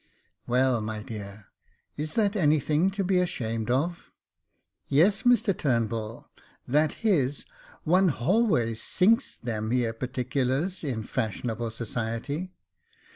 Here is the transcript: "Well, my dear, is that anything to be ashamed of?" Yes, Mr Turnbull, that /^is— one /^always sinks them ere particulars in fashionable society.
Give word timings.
"Well, 0.47 0.81
my 0.81 1.03
dear, 1.03 1.49
is 1.95 2.15
that 2.15 2.35
anything 2.35 2.89
to 2.89 3.03
be 3.03 3.19
ashamed 3.19 3.69
of?" 3.69 4.09
Yes, 4.87 5.21
Mr 5.21 5.55
Turnbull, 5.55 6.25
that 6.67 6.89
/^is— 7.03 7.45
one 7.83 8.09
/^always 8.11 8.77
sinks 8.77 9.35
them 9.37 9.71
ere 9.71 9.93
particulars 9.93 10.83
in 10.83 11.03
fashionable 11.03 11.69
society. 11.69 12.55